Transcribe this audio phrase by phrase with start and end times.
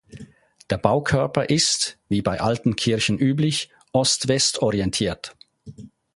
[0.71, 5.37] Der Baukörper ist, wie bei alten Kirchen üblich, ost-west-orientiert.